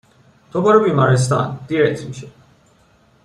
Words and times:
تو 0.51 0.61
برو 0.61 0.83
بیمارستان! 0.83 1.59
دیرت 1.67 2.03
میشه 2.03 2.27